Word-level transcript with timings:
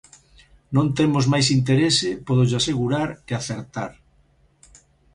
Non 0.75 0.87
temos 0.97 1.25
máis 1.33 1.47
interese, 1.57 2.09
pódollo 2.25 2.57
asegurar, 2.59 3.09
que 3.25 3.33
acertar. 3.39 3.91